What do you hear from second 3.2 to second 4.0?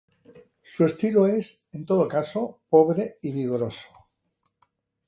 y vigoroso.